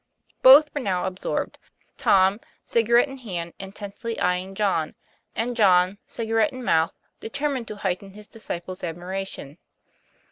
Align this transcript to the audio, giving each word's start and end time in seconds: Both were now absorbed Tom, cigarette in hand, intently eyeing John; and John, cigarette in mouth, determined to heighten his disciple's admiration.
Both 0.41 0.73
were 0.73 0.81
now 0.81 1.05
absorbed 1.05 1.59
Tom, 1.95 2.39
cigarette 2.63 3.07
in 3.07 3.19
hand, 3.19 3.53
intently 3.59 4.19
eyeing 4.19 4.55
John; 4.55 4.95
and 5.35 5.55
John, 5.55 5.99
cigarette 6.07 6.51
in 6.53 6.63
mouth, 6.63 6.95
determined 7.19 7.67
to 7.67 7.75
heighten 7.75 8.13
his 8.15 8.25
disciple's 8.25 8.83
admiration. 8.83 9.59